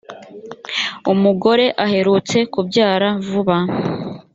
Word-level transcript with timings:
umugore 1.11 1.65
aherutse 1.85 2.37
kubyara 2.53 3.09
vuba 3.27 3.57